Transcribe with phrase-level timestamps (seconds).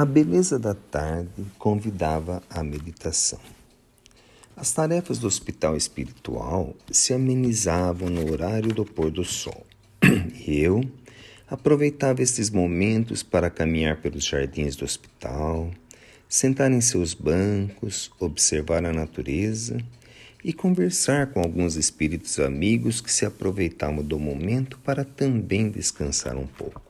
[0.00, 3.38] A beleza da tarde convidava à meditação.
[4.56, 9.66] As tarefas do hospital espiritual se amenizavam no horário do pôr do sol.
[10.48, 10.80] Eu
[11.46, 15.70] aproveitava estes momentos para caminhar pelos jardins do hospital,
[16.26, 19.76] sentar em seus bancos, observar a natureza
[20.42, 26.46] e conversar com alguns espíritos amigos que se aproveitavam do momento para também descansar um
[26.46, 26.80] pouco.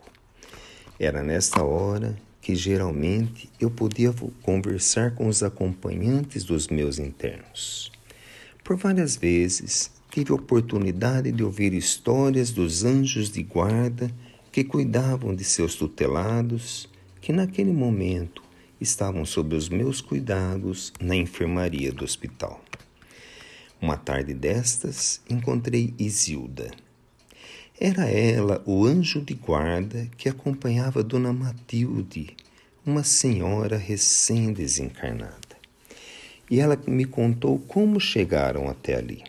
[0.97, 7.93] Era nesta hora que geralmente eu podia conversar com os acompanhantes dos meus internos.
[8.65, 14.11] Por várias vezes tive a oportunidade de ouvir histórias dos anjos de guarda
[14.51, 16.89] que cuidavam de seus tutelados,
[17.21, 18.43] que naquele momento
[18.81, 22.63] estavam sob os meus cuidados na enfermaria do hospital.
[23.81, 26.71] Uma tarde destas encontrei Isilda
[27.83, 32.37] era ela o anjo de guarda que acompanhava Dona Matilde,
[32.85, 35.57] uma senhora recém-desencarnada.
[36.51, 39.25] E ela me contou como chegaram até ali.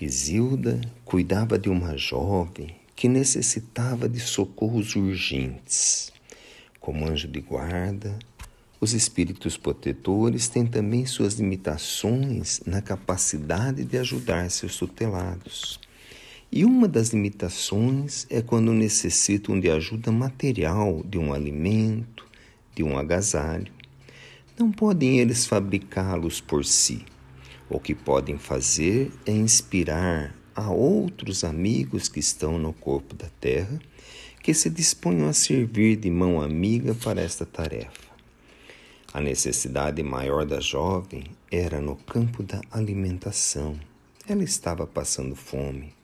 [0.00, 6.12] Isilda cuidava de uma jovem que necessitava de socorros urgentes.
[6.80, 8.18] Como anjo de guarda,
[8.80, 15.85] os espíritos protetores têm também suas limitações na capacidade de ajudar seus tutelados.
[16.50, 22.24] E uma das limitações é quando necessitam de ajuda material, de um alimento,
[22.74, 23.72] de um agasalho.
[24.58, 27.04] Não podem eles fabricá-los por si.
[27.68, 33.78] O que podem fazer é inspirar a outros amigos que estão no corpo da terra
[34.42, 38.06] que se disponham a servir de mão amiga para esta tarefa.
[39.12, 43.76] A necessidade maior da jovem era no campo da alimentação.
[44.28, 45.95] Ela estava passando fome.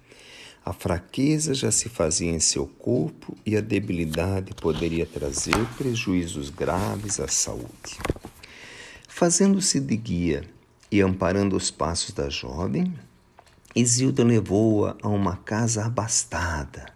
[0.65, 7.19] A fraqueza já se fazia em seu corpo e a debilidade poderia trazer prejuízos graves
[7.19, 7.99] à saúde.
[9.09, 10.45] Fazendo-se de guia
[10.89, 12.95] e amparando os passos da jovem,
[13.75, 16.87] Isilda levou-a a uma casa abastada,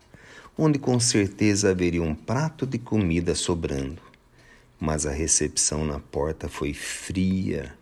[0.56, 4.00] onde com certeza haveria um prato de comida sobrando.
[4.78, 7.74] Mas a recepção na porta foi fria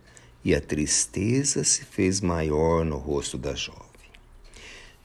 [0.42, 3.83] e a tristeza se fez maior no rosto da jovem.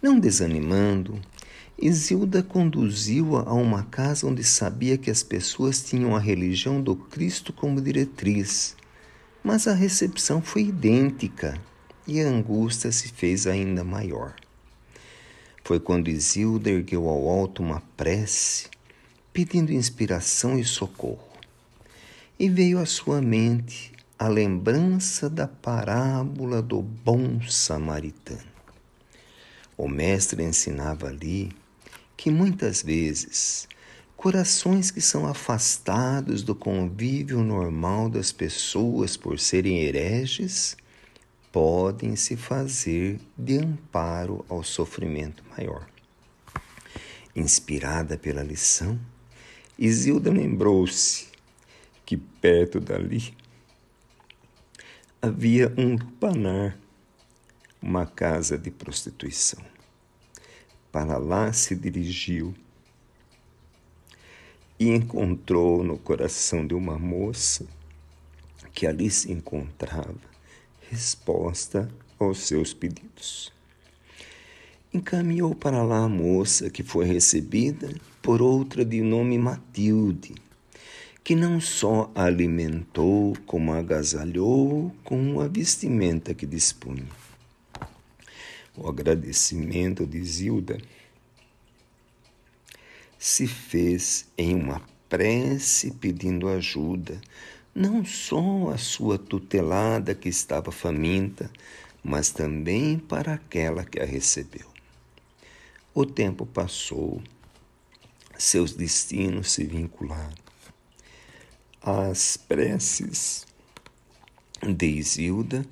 [0.01, 1.19] Não desanimando,
[1.77, 7.51] Isilda conduziu-a a uma casa onde sabia que as pessoas tinham a religião do Cristo
[7.51, 8.77] como diretriz,
[9.43, 11.59] mas a recepção foi idêntica
[12.07, 14.35] e a angústia se fez ainda maior.
[15.65, 18.67] Foi quando Isilda ergueu ao alto uma prece,
[19.33, 21.27] pedindo inspiração e socorro.
[22.39, 28.58] E veio à sua mente a lembrança da parábola do bom samaritano.
[29.79, 31.53] O mestre ensinava ali
[32.17, 33.65] que muitas vezes
[34.17, 40.75] corações que são afastados do convívio normal das pessoas por serem hereges
[41.49, 45.87] podem se fazer de amparo ao sofrimento maior.
[47.33, 48.99] Inspirada pela lição,
[49.77, 51.27] Isilda lembrou-se
[52.05, 53.33] que perto dali
[55.21, 56.77] havia um lupanar
[57.81, 59.63] uma casa de prostituição.
[60.91, 62.53] Para lá se dirigiu
[64.79, 67.65] e encontrou no coração de uma moça
[68.73, 70.15] que ali se encontrava
[70.89, 73.51] resposta aos seus pedidos.
[74.93, 80.33] Encaminhou para lá a moça que foi recebida por outra de nome Matilde,
[81.23, 87.05] que não só a alimentou, como agasalhou com a vestimenta que dispunha.
[88.75, 90.77] O agradecimento de Zilda
[93.17, 97.19] se fez em uma prece pedindo ajuda,
[97.75, 101.51] não só à sua tutelada que estava faminta,
[102.03, 104.67] mas também para aquela que a recebeu.
[105.93, 107.21] O tempo passou,
[108.37, 110.37] seus destinos se vincularam.
[111.81, 113.45] As preces
[114.61, 115.65] de Isilda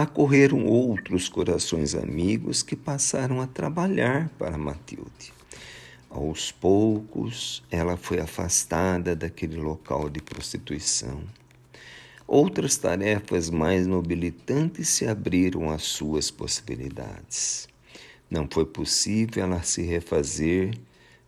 [0.00, 5.32] acorreram outros corações amigos que passaram a trabalhar para Matilde.
[6.08, 11.20] Aos poucos, ela foi afastada daquele local de prostituição.
[12.28, 17.68] Outras tarefas mais nobilitantes se abriram às suas possibilidades.
[18.30, 20.78] Não foi possível ela se refazer,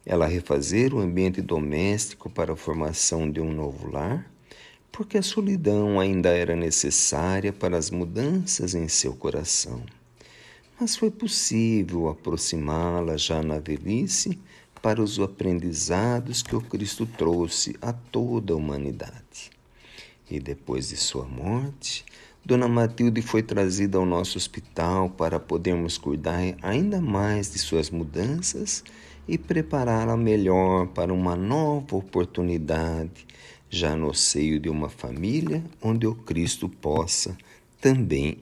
[0.07, 4.30] ela refazer o ambiente doméstico para a formação de um novo lar,
[4.93, 9.83] porque a solidão ainda era necessária para as mudanças em seu coração.
[10.81, 14.39] Mas foi possível aproximá-la já na velhice
[14.83, 19.51] para os aprendizados que o Cristo trouxe a toda a humanidade.
[20.31, 22.05] E depois de sua morte,
[22.45, 28.83] Dona Matilde foi trazida ao nosso hospital para podermos cuidar ainda mais de suas mudanças
[29.29, 33.27] e prepará-la melhor para uma nova oportunidade,
[33.71, 37.39] já no seio de uma família onde o Cristo possa
[37.81, 38.39] também